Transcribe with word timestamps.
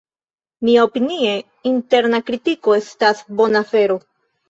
Miaopinie 0.69 1.35
interna 1.73 2.23
kritiko 2.33 2.77
estas 2.83 3.25
bona 3.43 3.67
afero. 3.73 4.05